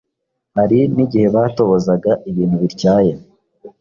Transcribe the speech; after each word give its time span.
Hari 0.57 0.79
n’igihe 0.95 1.27
batobozaga 1.35 2.11
ibintu 2.29 2.55
bityaye 2.61 3.11